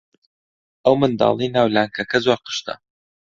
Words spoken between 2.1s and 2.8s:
زۆر قشتە.